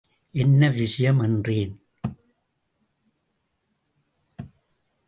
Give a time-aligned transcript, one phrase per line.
[0.31, 1.81] என்ன விஷயம் என்றேன்.